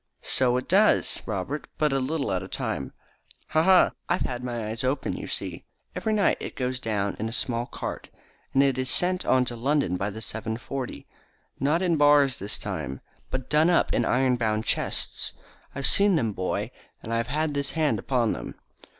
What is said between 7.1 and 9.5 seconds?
in a small cart, and is sent on